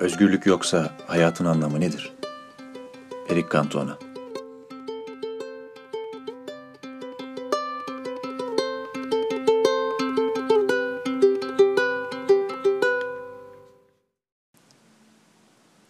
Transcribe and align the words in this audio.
Özgürlük 0.00 0.46
yoksa 0.46 0.90
hayatın 1.06 1.44
anlamı 1.44 1.80
nedir? 1.80 2.12
Eric 3.28 3.48
Cantona 3.52 3.98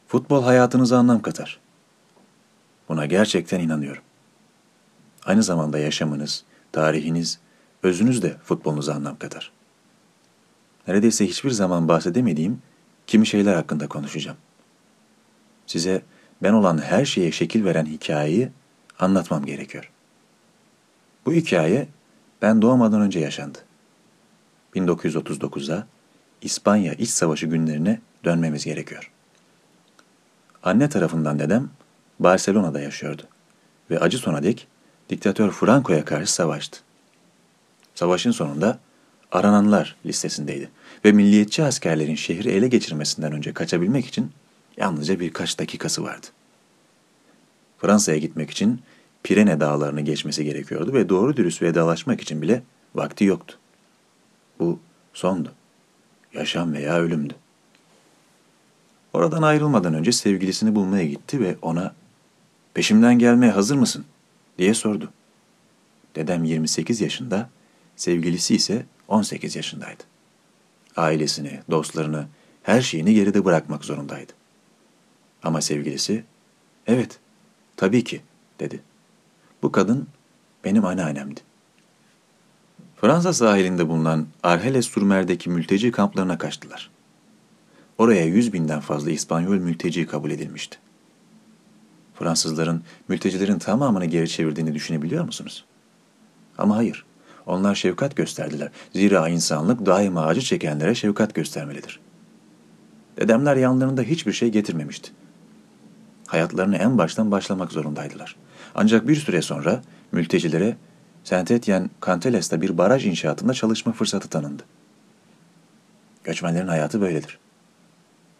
Futbol 0.06 0.42
hayatınıza 0.42 0.98
anlam 0.98 1.22
katar. 1.22 1.60
Buna 2.88 3.06
gerçekten 3.06 3.60
inanıyorum. 3.60 4.02
Aynı 5.24 5.42
zamanda 5.42 5.78
yaşamınız, 5.78 6.44
tarihiniz, 6.72 7.38
özünüz 7.82 8.22
de 8.22 8.36
futbolunuza 8.44 8.94
anlam 8.94 9.18
katar. 9.18 9.52
Neredeyse 10.86 11.26
hiçbir 11.26 11.50
zaman 11.50 11.88
bahsedemediğim 11.88 12.62
kimi 13.08 13.26
şeyler 13.26 13.54
hakkında 13.54 13.88
konuşacağım. 13.88 14.36
Size 15.66 16.02
ben 16.42 16.52
olan 16.52 16.78
her 16.78 17.04
şeye 17.04 17.32
şekil 17.32 17.64
veren 17.64 17.86
hikayeyi 17.86 18.48
anlatmam 18.98 19.44
gerekiyor. 19.44 19.90
Bu 21.26 21.32
hikaye 21.32 21.88
ben 22.42 22.62
doğmadan 22.62 23.00
önce 23.00 23.20
yaşandı. 23.20 23.58
1939'da 24.74 25.86
İspanya 26.42 26.92
İç 26.92 27.10
Savaşı 27.10 27.46
günlerine 27.46 28.00
dönmemiz 28.24 28.64
gerekiyor. 28.64 29.10
Anne 30.62 30.88
tarafından 30.88 31.38
dedem 31.38 31.70
Barcelona'da 32.18 32.80
yaşıyordu 32.80 33.22
ve 33.90 33.98
acı 33.98 34.18
sona 34.18 34.42
dek 34.42 34.68
diktatör 35.10 35.50
Franco'ya 35.50 36.04
karşı 36.04 36.32
savaştı. 36.32 36.78
Savaşın 37.94 38.30
sonunda 38.30 38.78
arananlar 39.32 39.96
listesindeydi 40.06 40.70
ve 41.04 41.12
milliyetçi 41.12 41.64
askerlerin 41.64 42.14
şehri 42.14 42.50
ele 42.50 42.68
geçirmesinden 42.68 43.32
önce 43.32 43.52
kaçabilmek 43.52 44.06
için 44.06 44.30
yalnızca 44.76 45.20
birkaç 45.20 45.58
dakikası 45.58 46.02
vardı. 46.02 46.26
Fransa'ya 47.78 48.18
gitmek 48.18 48.50
için 48.50 48.80
Pirene 49.22 49.60
dağlarını 49.60 50.00
geçmesi 50.00 50.44
gerekiyordu 50.44 50.92
ve 50.92 51.08
doğru 51.08 51.36
dürüst 51.36 51.62
vedalaşmak 51.62 52.20
için 52.20 52.42
bile 52.42 52.62
vakti 52.94 53.24
yoktu. 53.24 53.58
Bu 54.58 54.78
sondu. 55.14 55.52
Yaşam 56.34 56.72
veya 56.72 56.98
ölümdü. 56.98 57.34
Oradan 59.12 59.42
ayrılmadan 59.42 59.94
önce 59.94 60.12
sevgilisini 60.12 60.74
bulmaya 60.74 61.04
gitti 61.04 61.40
ve 61.40 61.56
ona 61.62 61.94
''Peşimden 62.74 63.18
gelmeye 63.18 63.52
hazır 63.52 63.76
mısın?'' 63.76 64.04
diye 64.58 64.74
sordu. 64.74 65.12
Dedem 66.16 66.44
28 66.44 67.00
yaşında, 67.00 67.50
sevgilisi 67.96 68.54
ise 68.54 68.86
18 69.08 69.56
yaşındaydı. 69.56 70.02
Ailesini, 70.98 71.60
dostlarını, 71.70 72.26
her 72.62 72.82
şeyini 72.82 73.14
geride 73.14 73.44
bırakmak 73.44 73.84
zorundaydı. 73.84 74.32
Ama 75.42 75.60
sevgilisi, 75.60 76.24
evet, 76.86 77.18
tabii 77.76 78.04
ki, 78.04 78.20
dedi. 78.60 78.80
Bu 79.62 79.72
kadın 79.72 80.06
benim 80.64 80.84
anneannemdi. 80.84 81.40
Fransa 82.96 83.32
sahilinde 83.32 83.88
bulunan 83.88 84.26
Arheles 84.42 84.86
Surmer'deki 84.86 85.50
mülteci 85.50 85.92
kamplarına 85.92 86.38
kaçtılar. 86.38 86.90
Oraya 87.98 88.24
yüz 88.24 88.52
binden 88.52 88.80
fazla 88.80 89.10
İspanyol 89.10 89.56
mülteci 89.56 90.06
kabul 90.06 90.30
edilmişti. 90.30 90.78
Fransızların 92.14 92.82
mültecilerin 93.08 93.58
tamamını 93.58 94.04
geri 94.04 94.28
çevirdiğini 94.28 94.74
düşünebiliyor 94.74 95.24
musunuz? 95.24 95.64
Ama 96.58 96.76
hayır. 96.76 97.04
Onlar 97.48 97.74
şefkat 97.74 98.16
gösterdiler. 98.16 98.70
Zira 98.92 99.28
insanlık 99.28 99.86
daima 99.86 100.26
acı 100.26 100.40
çekenlere 100.40 100.94
şefkat 100.94 101.34
göstermelidir. 101.34 102.00
Dedemler 103.16 103.56
yanlarında 103.56 104.02
hiçbir 104.02 104.32
şey 104.32 104.48
getirmemişti. 104.48 105.10
Hayatlarını 106.26 106.76
en 106.76 106.98
baştan 106.98 107.30
başlamak 107.30 107.72
zorundaydılar. 107.72 108.36
Ancak 108.74 109.08
bir 109.08 109.16
süre 109.16 109.42
sonra 109.42 109.82
mültecilere 110.12 110.76
Saint 111.24 111.50
Etienne 111.50 111.88
Canteles'te 112.06 112.60
bir 112.60 112.78
baraj 112.78 113.06
inşaatında 113.06 113.54
çalışma 113.54 113.92
fırsatı 113.92 114.28
tanındı. 114.28 114.62
Göçmenlerin 116.24 116.68
hayatı 116.68 117.00
böyledir. 117.00 117.38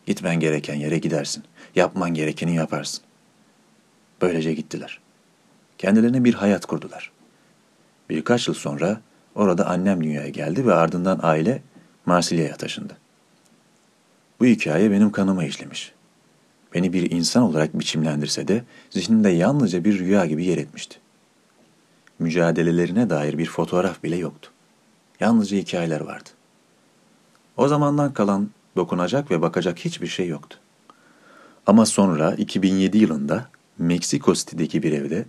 Gitmen 0.06 0.40
gereken 0.40 0.74
yere 0.74 0.98
gidersin. 0.98 1.44
Yapman 1.74 2.14
gerekeni 2.14 2.54
yaparsın. 2.54 3.04
Böylece 4.22 4.54
gittiler. 4.54 5.00
Kendilerine 5.78 6.24
bir 6.24 6.34
hayat 6.34 6.66
kurdular. 6.66 7.17
Birkaç 8.10 8.48
yıl 8.48 8.54
sonra 8.54 9.00
orada 9.34 9.66
annem 9.66 10.04
dünyaya 10.04 10.28
geldi 10.28 10.66
ve 10.66 10.74
ardından 10.74 11.20
aile 11.22 11.62
Marsilya'ya 12.06 12.56
taşındı. 12.56 12.96
Bu 14.40 14.46
hikaye 14.46 14.90
benim 14.90 15.12
kanıma 15.12 15.44
işlemiş. 15.44 15.92
Beni 16.74 16.92
bir 16.92 17.10
insan 17.10 17.42
olarak 17.42 17.78
biçimlendirse 17.78 18.48
de 18.48 18.64
zihnimde 18.90 19.28
yalnızca 19.28 19.84
bir 19.84 19.98
rüya 19.98 20.26
gibi 20.26 20.44
yer 20.44 20.58
etmişti. 20.58 20.98
Mücadelelerine 22.18 23.10
dair 23.10 23.38
bir 23.38 23.46
fotoğraf 23.46 24.02
bile 24.02 24.16
yoktu. 24.16 24.50
Yalnızca 25.20 25.56
hikayeler 25.56 26.00
vardı. 26.00 26.28
O 27.56 27.68
zamandan 27.68 28.12
kalan 28.12 28.50
dokunacak 28.76 29.30
ve 29.30 29.42
bakacak 29.42 29.78
hiçbir 29.78 30.06
şey 30.06 30.28
yoktu. 30.28 30.58
Ama 31.66 31.86
sonra 31.86 32.34
2007 32.34 32.98
yılında 32.98 33.48
Meksiko 33.78 34.34
City'deki 34.34 34.82
bir 34.82 34.92
evde 34.92 35.26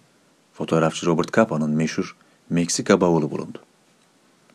fotoğrafçı 0.53 1.06
Robert 1.06 1.34
Capa'nın 1.34 1.72
meşhur 1.72 2.16
Meksika 2.49 3.01
bavulu 3.01 3.31
bulundu. 3.31 3.57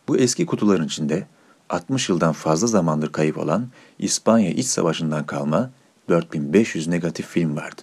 Bu 0.09 0.17
eski 0.17 0.47
kutuların 0.47 0.87
içinde 0.87 1.27
60 1.69 2.09
yıldan 2.09 2.33
fazla 2.33 2.67
zamandır 2.67 3.13
kayıp 3.13 3.39
olan 3.39 3.69
İspanya 3.99 4.51
İç 4.51 4.67
Savaşı'ndan 4.67 5.27
kalma 5.27 5.71
4500 6.09 6.89
negatif 6.89 7.27
film 7.27 7.57
vardı. 7.57 7.83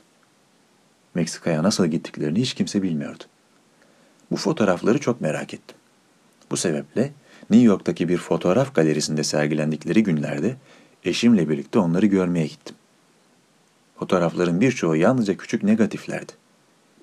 Meksika'ya 1.15 1.63
nasıl 1.63 1.85
gittiklerini 1.87 2.41
hiç 2.41 2.53
kimse 2.53 2.81
bilmiyordu. 2.81 3.23
Bu 4.31 4.35
fotoğrafları 4.35 4.99
çok 4.99 5.21
merak 5.21 5.53
ettim. 5.53 5.77
Bu 6.51 6.57
sebeple 6.57 7.11
New 7.49 7.67
York'taki 7.67 8.09
bir 8.09 8.17
fotoğraf 8.17 8.75
galerisinde 8.75 9.23
sergilendikleri 9.23 10.03
günlerde 10.03 10.55
eşimle 11.03 11.49
birlikte 11.49 11.79
onları 11.79 12.05
görmeye 12.05 12.47
gittim. 12.47 12.75
Fotoğrafların 13.99 14.61
birçoğu 14.61 14.95
yalnızca 14.95 15.37
küçük 15.37 15.63
negatiflerdi. 15.63 16.31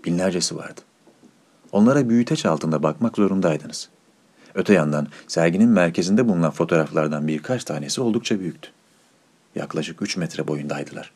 Binlercesi 0.04 0.56
vardı. 0.56 0.80
Onlara 1.72 2.08
büyüteç 2.08 2.46
altında 2.46 2.82
bakmak 2.82 3.16
zorundaydınız. 3.16 3.88
Öte 4.54 4.74
yandan 4.74 5.08
serginin 5.28 5.68
merkezinde 5.68 6.28
bulunan 6.28 6.50
fotoğraflardan 6.50 7.28
birkaç 7.28 7.64
tanesi 7.64 8.00
oldukça 8.00 8.40
büyüktü. 8.40 8.70
Yaklaşık 9.54 10.02
3 10.02 10.16
metre 10.16 10.48
boyundaydılar. 10.48 11.12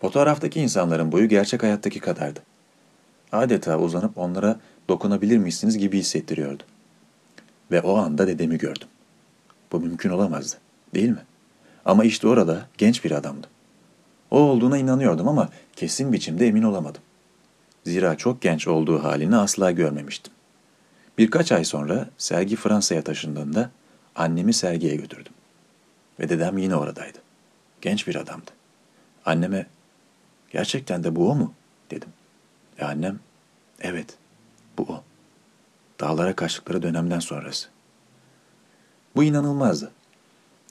Fotoğraftaki 0.00 0.60
insanların 0.60 1.12
boyu 1.12 1.28
gerçek 1.28 1.62
hayattaki 1.62 2.00
kadardı. 2.00 2.40
Adeta 3.32 3.78
uzanıp 3.78 4.18
onlara 4.18 4.60
dokunabilir 4.88 5.38
misiniz 5.38 5.78
gibi 5.78 5.98
hissettiriyordu. 5.98 6.62
Ve 7.70 7.80
o 7.80 7.96
anda 7.96 8.26
dedemi 8.26 8.58
gördüm. 8.58 8.88
Bu 9.72 9.80
mümkün 9.80 10.10
olamazdı, 10.10 10.56
değil 10.94 11.08
mi? 11.08 11.22
Ama 11.84 12.04
işte 12.04 12.28
orada 12.28 12.66
genç 12.78 13.04
bir 13.04 13.10
adamdı. 13.10 13.46
O 14.30 14.38
olduğuna 14.38 14.78
inanıyordum 14.78 15.28
ama 15.28 15.48
kesin 15.76 16.12
biçimde 16.12 16.46
emin 16.46 16.62
olamadım. 16.62 17.02
Zira 17.84 18.16
çok 18.16 18.42
genç 18.42 18.68
olduğu 18.68 19.04
halini 19.04 19.36
asla 19.36 19.70
görmemiştim. 19.70 20.32
Birkaç 21.18 21.52
ay 21.52 21.64
sonra 21.64 22.08
sergi 22.18 22.56
Fransa'ya 22.56 23.02
taşındığında 23.02 23.70
annemi 24.14 24.52
sergiye 24.52 24.96
götürdüm. 24.96 25.32
Ve 26.20 26.28
dedem 26.28 26.58
yine 26.58 26.76
oradaydı. 26.76 27.18
Genç 27.80 28.06
bir 28.06 28.14
adamdı. 28.14 28.50
Anneme, 29.24 29.66
gerçekten 30.50 31.04
de 31.04 31.16
bu 31.16 31.30
o 31.30 31.34
mu? 31.34 31.54
dedim. 31.90 32.08
E 32.78 32.84
annem, 32.84 33.18
evet, 33.80 34.16
bu 34.78 34.82
o. 34.82 35.02
Dağlara 36.00 36.36
kaçtıkları 36.36 36.82
dönemden 36.82 37.18
sonrası. 37.18 37.68
Bu 39.16 39.24
inanılmazdı. 39.24 39.90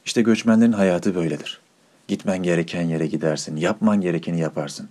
İşte 0.06 0.22
göçmenlerin 0.22 0.72
hayatı 0.72 1.16
böyledir. 1.16 1.62
Gitmen 2.08 2.44
gereken 2.44 2.82
yere 2.82 3.08
gidersin, 3.08 3.56
yapman 3.56 4.02
gerekeni 4.02 4.40
yaparsın. 4.40 4.90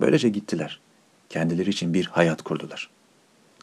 Böylece 0.00 0.28
gittiler. 0.28 0.80
Kendileri 1.28 1.70
için 1.70 1.94
bir 1.94 2.06
hayat 2.06 2.42
kurdular. 2.42 2.90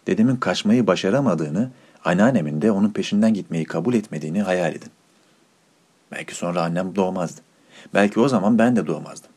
Dedemin 0.07 0.35
kaçmayı 0.35 0.88
başaramadığını, 0.88 1.71
anneannemin 2.06 2.62
de 2.62 2.71
onun 2.71 2.89
peşinden 2.89 3.33
gitmeyi 3.33 3.65
kabul 3.65 3.94
etmediğini 3.94 4.41
hayal 4.41 4.75
edin. 4.75 4.91
Belki 6.12 6.35
sonra 6.35 6.62
annem 6.62 6.95
doğmazdı. 6.95 7.41
Belki 7.94 8.19
o 8.19 8.27
zaman 8.27 8.59
ben 8.59 8.75
de 8.75 8.88
doğmazdım. 8.88 9.31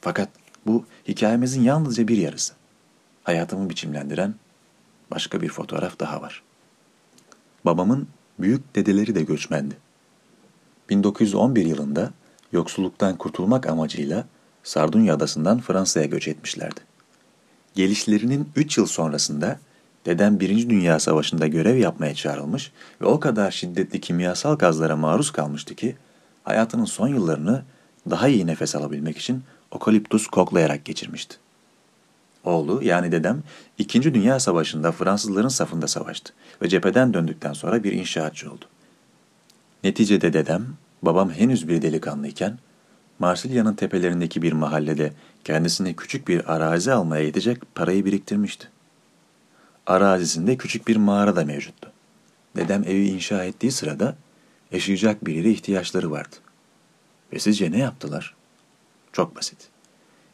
Fakat 0.00 0.28
bu 0.66 0.84
hikayemizin 1.08 1.62
yalnızca 1.62 2.08
bir 2.08 2.16
yarısı. 2.16 2.54
Hayatımı 3.24 3.70
biçimlendiren 3.70 4.34
başka 5.10 5.40
bir 5.40 5.48
fotoğraf 5.48 5.98
daha 6.00 6.22
var. 6.22 6.42
Babamın 7.64 8.08
büyük 8.38 8.76
dedeleri 8.76 9.14
de 9.14 9.22
göçmendi. 9.22 9.76
1911 10.90 11.66
yılında 11.66 12.10
yoksulluktan 12.52 13.16
kurtulmak 13.16 13.66
amacıyla 13.66 14.26
Sardunya 14.62 15.14
adasından 15.14 15.60
Fransa'ya 15.60 16.06
göç 16.06 16.28
etmişlerdi. 16.28 16.80
Gelişlerinin 17.74 18.48
3 18.56 18.78
yıl 18.78 18.86
sonrasında 18.86 19.58
dedem 20.06 20.40
1. 20.40 20.68
Dünya 20.68 21.00
Savaşı'nda 21.00 21.46
görev 21.46 21.76
yapmaya 21.76 22.14
çağrılmış 22.14 22.72
ve 23.00 23.06
o 23.06 23.20
kadar 23.20 23.50
şiddetli 23.50 24.00
kimyasal 24.00 24.56
gazlara 24.56 24.96
maruz 24.96 25.30
kalmıştı 25.30 25.74
ki 25.74 25.96
hayatının 26.44 26.84
son 26.84 27.08
yıllarını 27.08 27.62
daha 28.10 28.28
iyi 28.28 28.46
nefes 28.46 28.76
alabilmek 28.76 29.18
için 29.18 29.42
okaliptus 29.70 30.26
koklayarak 30.26 30.84
geçirmişti. 30.84 31.36
Oğlu 32.44 32.80
yani 32.82 33.12
dedem 33.12 33.42
2. 33.78 34.14
Dünya 34.14 34.40
Savaşı'nda 34.40 34.92
Fransızların 34.92 35.48
safında 35.48 35.88
savaştı 35.88 36.32
ve 36.62 36.68
cepheden 36.68 37.14
döndükten 37.14 37.52
sonra 37.52 37.84
bir 37.84 37.92
inşaatçı 37.92 38.52
oldu. 38.52 38.64
Neticede 39.84 40.32
dedem, 40.32 40.66
babam 41.02 41.30
henüz 41.30 41.68
bir 41.68 41.82
delikanlıyken 41.82 42.58
Marsilya'nın 43.22 43.74
tepelerindeki 43.74 44.42
bir 44.42 44.52
mahallede 44.52 45.12
kendisine 45.44 45.92
küçük 45.92 46.28
bir 46.28 46.54
arazi 46.54 46.92
almaya 46.92 47.24
yetecek 47.24 47.74
parayı 47.74 48.04
biriktirmişti. 48.04 48.68
Arazisinde 49.86 50.56
küçük 50.56 50.88
bir 50.88 50.96
mağara 50.96 51.36
da 51.36 51.44
mevcuttu. 51.44 51.92
Dedem 52.56 52.84
evi 52.84 53.08
inşa 53.08 53.44
ettiği 53.44 53.72
sırada 53.72 54.16
yaşayacak 54.72 55.26
bir 55.26 55.44
ihtiyaçları 55.44 56.10
vardı. 56.10 56.36
Ve 57.32 57.38
sizce 57.38 57.72
ne 57.72 57.78
yaptılar? 57.78 58.34
Çok 59.12 59.36
basit. 59.36 59.68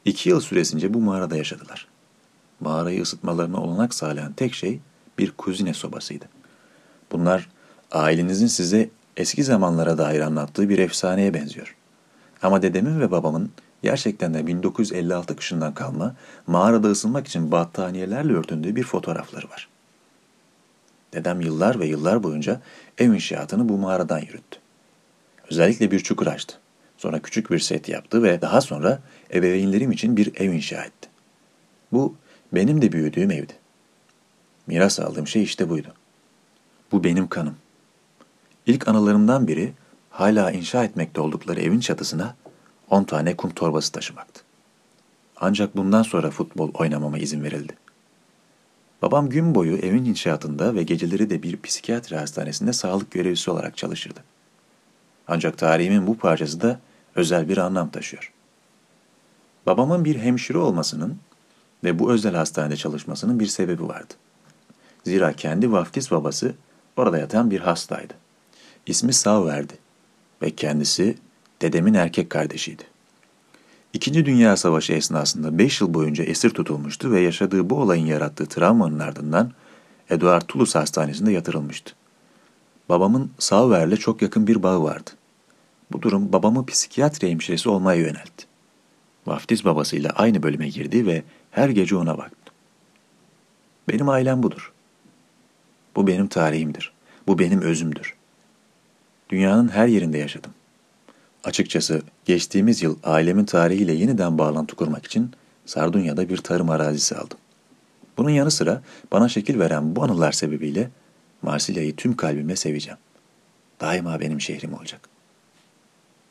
İki 0.05 0.29
yıl 0.29 0.41
süresince 0.41 0.95
bu 0.95 1.01
mağarada 1.01 1.37
yaşadılar. 1.37 1.89
Mağarayı 2.61 3.03
ısıtmalarına 3.03 3.63
olanak 3.63 3.95
sağlayan 3.95 4.33
tek 4.33 4.55
şey 4.55 4.81
bir 5.19 5.31
kuzine 5.31 5.75
sobasıydı. 5.75 6.25
Bunlar 7.13 7.49
ailenizin 7.93 8.47
size 8.47 8.91
eski 9.17 9.45
zamanlara 9.45 9.99
dair 9.99 10.21
anlattığı 10.21 10.69
bir 10.69 10.79
efsaneye 10.79 11.35
benziyor. 11.35 11.78
Ama 12.43 12.63
dedemin 12.63 13.01
ve 13.01 13.11
babamın 13.11 13.51
gerçekten 13.83 14.35
de 14.35 14.47
1956 14.47 15.37
kışından 15.37 15.75
kalma 15.75 16.15
mağarada 16.47 16.89
ısınmak 16.89 17.27
için 17.27 17.53
battaniyelerle 17.53 18.33
örtündüğü 18.33 18.77
bir 18.77 18.83
fotoğrafları 18.83 19.49
var. 19.51 19.69
Dedem 21.13 21.41
yıllar 21.41 21.81
ve 21.81 21.87
yıllar 21.87 22.23
boyunca 22.23 22.61
ev 22.99 23.13
inşaatını 23.13 23.69
bu 23.69 23.79
mağaradan 23.79 24.19
yürüttü. 24.19 24.59
Özellikle 25.51 25.91
bir 25.91 26.01
çukur 26.01 26.27
açtı. 26.27 26.59
Sonra 26.97 27.19
küçük 27.19 27.51
bir 27.51 27.59
set 27.59 27.89
yaptı 27.89 28.23
ve 28.23 28.41
daha 28.41 28.61
sonra 28.61 28.99
ebeveynlerim 29.35 29.93
için 29.93 30.17
bir 30.17 30.41
ev 30.41 30.53
inşa 30.53 30.85
etti. 30.85 31.09
Bu 31.93 32.15
benim 32.53 32.83
de 32.83 32.93
büyüdüğüm 32.93 33.31
evdi. 33.31 33.53
Miras 34.67 35.01
aldığım 35.01 35.27
şey 35.27 35.43
işte 35.43 35.69
buydu. 35.69 35.95
Bu 36.93 37.05
benim 37.05 37.29
kanım. 37.29 37.57
İlk 38.67 38.89
anılarımdan 38.89 39.49
biri 39.49 39.73
hala 40.19 40.51
inşa 40.51 40.85
etmekte 40.85 41.21
oldukları 41.21 41.61
evin 41.61 41.81
çatısına 41.81 42.37
10 42.91 43.05
tane 43.05 43.37
kum 43.37 43.51
torbası 43.51 43.93
taşımaktı. 43.93 44.43
Ancak 45.37 45.77
bundan 45.77 46.03
sonra 46.03 46.31
futbol 46.31 46.71
oynamama 46.75 47.19
izin 47.19 47.43
verildi. 47.43 47.73
Babam 49.03 49.29
gün 49.29 49.55
boyu 49.55 49.77
evin 49.77 50.05
inşaatında 50.05 50.75
ve 50.75 50.83
geceleri 50.83 51.31
de 51.31 51.43
bir 51.43 51.63
psikiyatri 51.63 52.17
hastanesinde 52.17 52.73
sağlık 52.73 53.11
görevlisi 53.11 53.51
olarak 53.51 53.77
çalışırdı. 53.77 54.25
Ancak 55.29 55.59
tarihimin 55.59 56.07
bu 56.07 56.19
parçası 56.19 56.61
da 56.61 56.81
özel 57.15 57.49
bir 57.49 57.59
anlam 57.59 57.91
taşıyor. 57.91 58.33
Babamın 59.67 60.05
bir 60.05 60.19
hemşire 60.19 60.59
olmasının 60.59 61.19
ve 61.85 61.99
bu 61.99 62.13
özel 62.13 62.35
hastanede 62.35 62.77
çalışmasının 62.77 63.41
bir 63.41 63.47
sebebi 63.47 63.89
vardı. 63.89 64.15
Zira 65.05 65.33
kendi 65.33 65.73
vaftiz 65.73 66.11
babası 66.11 66.55
orada 66.97 67.19
yatan 67.19 67.51
bir 67.51 67.61
hastaydı. 67.61 68.15
İsmi 68.87 69.13
Sauver'di 69.13 69.88
ve 70.43 70.51
kendisi 70.51 71.19
dedemin 71.63 71.95
erkek 71.95 72.31
kardeşiydi. 72.31 72.83
İkinci 73.93 74.27
Dünya 74.27 74.57
Savaşı 74.57 74.93
esnasında 74.93 75.59
5 75.59 75.81
yıl 75.81 75.95
boyunca 75.95 76.25
esir 76.25 76.51
tutulmuştu 76.51 77.11
ve 77.11 77.21
yaşadığı 77.21 77.71
bu 77.71 77.75
olayın 77.75 78.07
yarattığı 78.07 78.47
travmanın 78.47 78.99
ardından 78.99 79.53
Eduard 80.11 80.43
Toulouse 80.49 80.79
Hastanesi'nde 80.79 81.33
yatırılmıştı. 81.33 81.93
Babamın 82.89 83.31
Sauver'le 83.39 83.97
çok 83.97 84.23
yakın 84.23 84.47
bir 84.47 84.63
bağı 84.63 84.83
vardı. 84.83 85.11
Bu 85.93 86.03
durum 86.03 86.33
babamı 86.33 86.67
psikiyatri 86.67 87.31
hemşiresi 87.31 87.69
olmaya 87.69 88.01
yöneltti. 88.01 88.47
Vaftiz 89.27 89.65
babasıyla 89.65 90.11
aynı 90.11 90.43
bölüme 90.43 90.69
girdi 90.69 91.07
ve 91.07 91.23
her 91.51 91.69
gece 91.69 91.97
ona 91.97 92.19
baktı. 92.19 92.53
Benim 93.89 94.09
ailem 94.09 94.43
budur. 94.43 94.73
Bu 95.97 96.07
benim 96.07 96.29
tarihimdir. 96.29 96.93
Bu 97.27 97.39
benim 97.39 97.61
özümdür. 97.61 98.18
Dünyanın 99.29 99.69
her 99.69 99.87
yerinde 99.87 100.19
yaşadım. 100.19 100.51
Açıkçası 101.45 102.03
geçtiğimiz 102.25 102.83
yıl 102.83 102.97
ailemin 103.05 103.45
tarihiyle 103.45 103.93
yeniden 103.93 104.39
bağlantı 104.39 104.77
kurmak 104.77 105.07
için 105.07 105.31
Sardunya'da 105.67 106.29
bir 106.29 106.37
tarım 106.37 106.71
arazisi 106.71 107.17
aldım. 107.17 107.39
Bunun 108.17 108.31
yanı 108.31 108.51
sıra 108.51 108.83
bana 109.13 109.29
şekil 109.29 109.59
veren 109.59 109.97
bu 109.97 110.05
anılar 110.05 110.33
sebebiyle 110.33 110.91
Marsilya'yı 111.43 111.97
tüm 111.97 112.17
kalbimle 112.17 112.57
seveceğim. 112.57 112.99
Daima 113.81 114.21
benim 114.21 114.41
şehrim 114.41 114.75
olacak. 114.75 115.01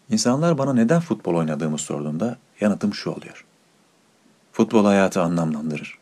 İnsanlar 0.09 0.57
bana 0.57 0.73
neden 0.73 0.99
futbol 0.99 1.35
oynadığımı 1.35 1.77
sorduğunda 1.77 2.37
yanıtım 2.61 2.93
şu 2.93 3.09
oluyor. 3.09 3.45
Futbol 4.51 4.85
hayatı 4.85 5.21
anlamlandırır. 5.21 5.97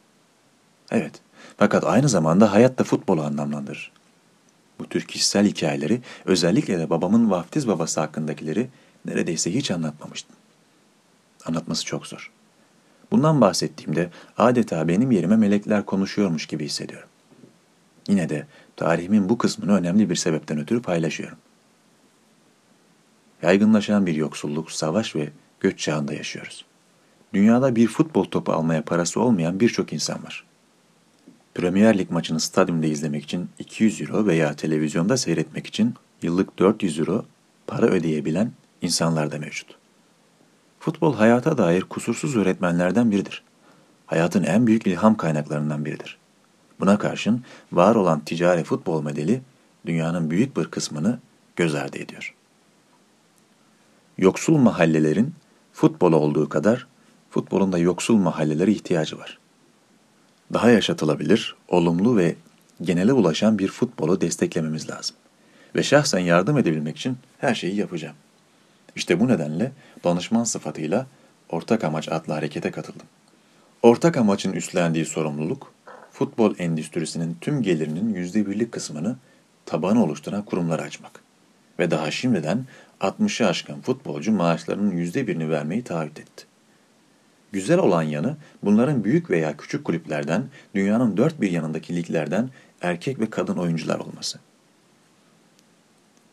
Evet, 0.92 1.14
fakat 1.58 1.84
aynı 1.84 2.10
zamanda 2.10 2.52
hayat 2.52 2.80
da 2.80 2.84
futbolu 2.84 3.24
anlamlandırır. 3.24 3.92
Bu 4.80 4.90
tür 4.90 5.02
kişisel 5.02 5.46
hikayeleri, 5.48 6.02
özellikle 6.26 6.80
de 6.80 6.90
babamın 6.90 7.32
vaftiz 7.32 7.68
babası 7.68 8.00
hakkındakileri 8.00 8.68
neredeyse 9.06 9.54
hiç 9.54 9.72
anlatmamıştım. 9.72 10.36
Anlatması 11.46 11.86
çok 11.86 12.08
zor. 12.08 12.32
Bundan 13.12 13.42
bahsettiğimde 13.42 14.10
adeta 14.38 14.88
benim 14.88 15.12
yerime 15.12 15.36
melekler 15.36 15.86
konuşuyormuş 15.86 16.46
gibi 16.46 16.66
hissediyorum. 16.66 17.10
Yine 18.08 18.30
de 18.30 18.48
tarihimin 18.76 19.30
bu 19.30 19.38
kısmını 19.38 19.76
önemli 19.78 20.10
bir 20.10 20.16
sebepten 20.16 20.60
ötürü 20.60 20.82
paylaşıyorum. 20.82 21.38
Yaygınlaşan 23.42 24.06
bir 24.06 24.16
yoksulluk, 24.16 24.72
savaş 24.72 25.16
ve 25.16 25.30
göç 25.60 25.80
çağında 25.80 26.14
yaşıyoruz. 26.14 26.66
Dünyada 27.34 27.76
bir 27.76 27.88
futbol 27.88 28.24
topu 28.24 28.52
almaya 28.52 28.84
parası 28.84 29.22
olmayan 29.22 29.60
birçok 29.60 29.94
insan 29.94 30.24
var. 30.24 30.44
Premier 31.56 31.98
Lig 31.98 32.12
maçını 32.12 32.40
stadyumda 32.40 32.86
izlemek 32.86 33.24
için 33.24 33.50
200 33.60 34.02
euro 34.02 34.26
veya 34.26 34.56
televizyonda 34.56 35.18
seyretmek 35.18 35.68
için 35.68 35.94
yıllık 36.22 36.60
400 36.60 37.00
euro 37.00 37.26
para 37.68 37.86
ödeyebilen 37.86 38.52
insanlar 38.82 39.32
da 39.32 39.38
mevcut. 39.38 39.76
Futbol 40.80 41.16
hayata 41.16 41.58
dair 41.58 41.82
kusursuz 41.82 42.36
öğretmenlerden 42.36 43.12
biridir. 43.12 43.44
Hayatın 44.06 44.44
en 44.44 44.68
büyük 44.68 44.88
ilham 44.88 45.18
kaynaklarından 45.18 45.86
biridir. 45.86 46.18
Buna 46.80 46.98
karşın 46.98 47.44
var 47.72 47.96
olan 47.96 48.20
ticari 48.20 48.64
futbol 48.64 49.02
modeli 49.02 49.42
dünyanın 49.86 50.30
büyük 50.32 50.58
bir 50.58 50.66
kısmını 50.66 51.20
göz 51.56 51.76
ardı 51.76 51.98
ediyor. 51.98 52.36
Yoksul 54.18 54.58
mahallelerin 54.58 55.34
futbol 55.74 56.14
olduğu 56.14 56.50
kadar 56.50 56.88
futbolun 57.30 57.72
da 57.72 57.78
yoksul 57.78 58.16
mahallelere 58.16 58.72
ihtiyacı 58.72 59.18
var. 59.18 59.40
Daha 60.56 60.70
yaşatılabilir, 60.70 61.56
olumlu 61.68 62.18
ve 62.18 62.36
genele 62.82 63.14
ulaşan 63.14 63.60
bir 63.60 63.68
futbolu 63.68 64.22
desteklememiz 64.22 64.90
lazım. 64.90 65.16
Ve 65.76 65.84
şahsen 65.84 66.20
yardım 66.20 66.58
edebilmek 66.58 66.98
için 66.98 67.18
her 67.38 67.56
şeyi 67.56 67.76
yapacağım. 67.76 68.16
İşte 68.96 69.20
bu 69.20 69.28
nedenle 69.28 69.72
danışman 70.04 70.44
sıfatıyla 70.44 71.08
Ortak 71.50 71.84
Amaç 71.84 72.10
adlı 72.10 72.34
harekete 72.34 72.72
katıldım. 72.72 73.08
Ortak 73.84 74.18
Amaç'ın 74.18 74.54
üstlendiği 74.54 75.06
sorumluluk, 75.06 75.74
futbol 76.12 76.56
endüstrisinin 76.58 77.38
tüm 77.42 77.62
gelirinin 77.62 78.14
yüzde 78.14 78.48
birlik 78.48 78.72
kısmını 78.72 79.16
tabanı 79.66 80.04
oluşturan 80.04 80.46
kurumları 80.46 80.82
açmak 80.82 81.20
ve 81.80 81.92
daha 81.92 82.12
şimdiden 82.12 82.66
60'ı 83.02 83.48
aşkın 83.48 83.82
futbolcu 83.82 84.32
maaşlarının 84.32 84.92
yüzde 84.92 85.28
birini 85.28 85.50
vermeyi 85.50 85.84
taahhüt 85.84 86.20
etti. 86.20 86.46
Güzel 87.56 87.80
olan 87.80 88.04
yanı 88.04 88.38
bunların 88.64 89.04
büyük 89.04 89.30
veya 89.30 89.58
küçük 89.58 89.84
kulüplerden, 89.84 90.44
dünyanın 90.76 91.18
dört 91.18 91.42
bir 91.42 91.52
yanındaki 91.52 91.96
liglerden 91.96 92.50
erkek 92.82 93.20
ve 93.20 93.30
kadın 93.30 93.58
oyuncular 93.58 94.00
olması. 94.00 94.40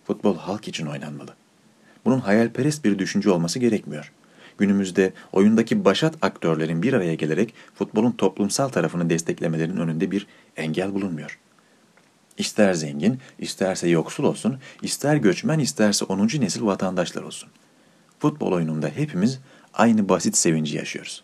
Futbol 0.04 0.36
halk 0.36 0.68
için 0.68 0.86
oynanmalı. 0.86 1.34
Bunun 2.04 2.20
hayalperest 2.20 2.84
bir 2.84 2.98
düşünce 2.98 3.30
olması 3.30 3.58
gerekmiyor. 3.58 4.12
Günümüzde 4.58 5.12
oyundaki 5.32 5.84
başat 5.84 6.14
aktörlerin 6.22 6.82
bir 6.82 6.92
araya 6.92 7.14
gelerek 7.14 7.54
futbolun 7.74 8.12
toplumsal 8.12 8.68
tarafını 8.68 9.10
desteklemelerinin 9.10 9.80
önünde 9.80 10.10
bir 10.10 10.26
engel 10.56 10.94
bulunmuyor. 10.94 11.38
İster 12.38 12.74
zengin, 12.74 13.18
isterse 13.38 13.88
yoksul 13.88 14.24
olsun, 14.24 14.58
ister 14.82 15.16
göçmen, 15.16 15.58
isterse 15.58 16.04
10. 16.04 16.26
nesil 16.26 16.62
vatandaşlar 16.62 17.22
olsun. 17.22 17.48
Futbol 18.18 18.52
oyununda 18.52 18.88
hepimiz 18.88 19.40
aynı 19.74 20.08
basit 20.08 20.36
sevinci 20.36 20.76
yaşıyoruz. 20.76 21.22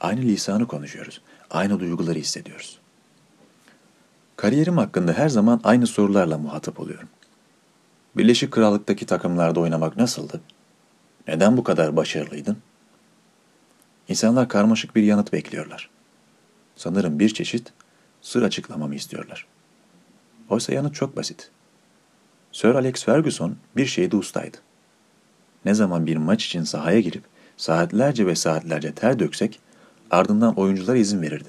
Aynı 0.00 0.20
lisanı 0.20 0.66
konuşuyoruz. 0.66 1.20
Aynı 1.50 1.80
duyguları 1.80 2.18
hissediyoruz. 2.18 2.78
Kariyerim 4.36 4.78
hakkında 4.78 5.12
her 5.12 5.28
zaman 5.28 5.60
aynı 5.64 5.86
sorularla 5.86 6.38
muhatap 6.38 6.80
oluyorum. 6.80 7.08
Birleşik 8.16 8.50
Krallık'taki 8.50 9.06
takımlarda 9.06 9.60
oynamak 9.60 9.96
nasıldı? 9.96 10.40
Neden 11.28 11.56
bu 11.56 11.64
kadar 11.64 11.96
başarılıydın? 11.96 12.56
İnsanlar 14.08 14.48
karmaşık 14.48 14.96
bir 14.96 15.02
yanıt 15.02 15.32
bekliyorlar. 15.32 15.90
Sanırım 16.76 17.18
bir 17.18 17.34
çeşit 17.34 17.72
sır 18.22 18.42
açıklamamı 18.42 18.94
istiyorlar. 18.94 19.46
Oysa 20.48 20.72
yanıt 20.72 20.94
çok 20.94 21.16
basit. 21.16 21.50
Sir 22.52 22.68
Alex 22.68 23.04
Ferguson 23.04 23.56
bir 23.76 23.86
şeyde 23.86 24.16
ustaydı. 24.16 24.56
ne 25.64 25.74
zaman 25.74 26.06
bir 26.06 26.16
maç 26.16 26.46
için 26.46 26.64
sahaya 26.64 27.00
girip 27.00 27.24
saatlerce 27.58 28.26
ve 28.26 28.34
saatlerce 28.34 28.92
ter 28.92 29.18
döksek 29.18 29.60
ardından 30.10 30.54
oyuncular 30.54 30.96
izin 30.96 31.22
verirdi. 31.22 31.48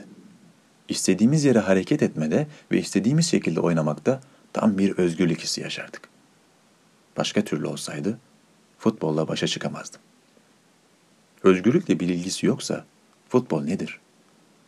İstediğimiz 0.89 1.43
yere 1.45 1.59
hareket 1.59 2.03
etmede 2.03 2.47
ve 2.71 2.79
istediğimiz 2.79 3.27
şekilde 3.27 3.59
oynamakta 3.59 4.21
tam 4.53 4.77
bir 4.77 4.97
özgürlük 4.97 5.41
hissi 5.41 5.61
yaşardık. 5.61 6.01
Başka 7.17 7.43
türlü 7.43 7.67
olsaydı 7.67 8.19
futbolla 8.77 9.27
başa 9.27 9.47
çıkamazdım. 9.47 10.01
Özgürlükle 11.43 11.99
bir 11.99 12.09
ilgisi 12.09 12.45
yoksa 12.45 12.85
futbol 13.29 13.63
nedir? 13.63 13.99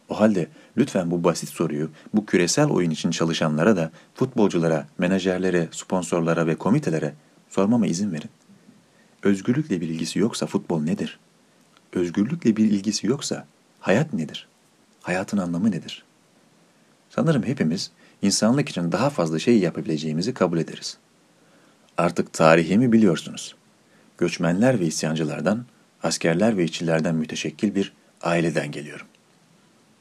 O 0.10 0.20
halde 0.20 0.48
lütfen 0.78 1.12
bu 1.12 1.24
basit 1.24 1.50
soruyu 1.50 1.90
bu 2.14 2.26
küresel 2.26 2.70
oyun 2.70 2.90
için 2.90 3.12
çalışanlara 3.12 3.78
da 3.78 3.92
futbolculara, 4.16 4.88
menajerlere, 4.98 5.68
sponsorlara 5.72 6.48
ve 6.48 6.56
komitelere 6.56 7.14
sormama 7.50 7.88
izin 7.88 8.12
verin. 8.12 8.30
Özgürlükle 9.24 9.82
bir 9.82 9.90
ilgisi 9.90 10.20
yoksa 10.20 10.46
futbol 10.46 10.82
nedir? 10.82 11.20
Özgürlükle 11.94 12.58
bir 12.58 12.66
ilgisi 12.66 13.08
yoksa 13.08 13.46
hayat 13.80 14.14
nedir? 14.14 14.48
Hayatın 15.02 15.38
anlamı 15.38 15.72
nedir? 15.72 16.04
Sanırım 17.10 17.44
hepimiz 17.44 17.92
insanlık 18.22 18.70
için 18.70 18.92
daha 18.92 19.10
fazla 19.10 19.40
şey 19.40 19.60
yapabileceğimizi 19.60 20.34
kabul 20.34 20.58
ederiz. 20.58 20.98
Artık 21.98 22.34
tarihimi 22.34 22.92
biliyorsunuz. 22.92 23.56
Göçmenler 24.18 24.80
ve 24.80 24.86
isyancılardan, 24.86 25.66
askerler 26.04 26.58
ve 26.58 26.64
işçilerden 26.64 27.16
müteşekkil 27.16 27.76
bir 27.76 27.94
aileden 28.22 28.72
geliyorum. 28.72 29.08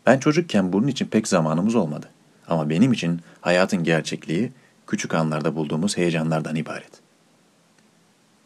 Ben 0.07 0.19
çocukken 0.19 0.73
bunun 0.73 0.87
için 0.87 1.07
pek 1.07 1.29
zamanımız 1.29 1.75
olmadı. 1.75 2.09
Ama 2.49 2.71
benim 2.71 2.93
için 2.93 3.21
hayatın 3.41 3.85
gerçekliği 3.85 4.53
küçük 4.87 5.15
anlarda 5.15 5.57
bulduğumuz 5.57 5.97
heyecanlardan 5.97 6.57
ibaret. 6.57 6.91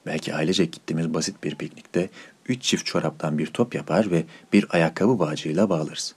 Belki 0.07 0.35
ailece 0.35 0.65
gittiğimiz 0.65 1.15
basit 1.15 1.45
bir 1.45 1.55
piknikte 1.55 2.11
üç 2.49 2.63
çift 2.63 2.87
çoraptan 2.87 3.39
bir 3.39 3.47
top 3.47 3.75
yapar 3.75 4.11
ve 4.11 4.25
bir 4.53 4.67
ayakkabı 4.71 5.19
bağcığıyla 5.19 5.69
bağlarız. 5.69 6.15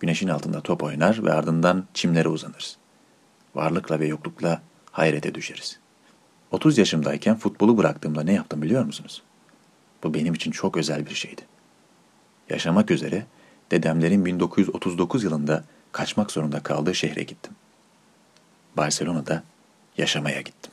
Güneşin 0.00 0.28
altında 0.28 0.60
top 0.60 0.82
oynar 0.82 1.24
ve 1.24 1.32
ardından 1.32 1.84
çimlere 1.94 2.28
uzanırız. 2.28 2.76
Varlıkla 3.54 4.00
ve 4.00 4.06
yoklukla 4.06 4.62
hayrete 4.90 5.34
düşeriz. 5.34 5.78
30 6.50 6.78
yaşımdayken 6.78 7.36
futbolu 7.36 7.78
bıraktığımda 7.78 8.22
ne 8.22 8.32
yaptım 8.32 8.62
biliyor 8.62 8.84
musunuz? 8.84 9.22
Bu 10.02 10.14
benim 10.14 10.34
için 10.34 10.50
çok 10.50 10.76
özel 10.76 11.06
bir 11.06 11.14
şeydi. 11.14 11.42
Yaşamak 12.50 12.90
üzere 12.90 13.26
dedemlerin 13.70 14.24
1939 14.24 15.24
yılında 15.24 15.64
kaçmak 15.92 16.30
zorunda 16.30 16.60
kaldığı 16.60 16.94
şehre 16.94 17.22
gittim. 17.22 17.52
Barcelona'da 18.76 19.42
yaşamaya 19.98 20.40
gittim. 20.40 20.71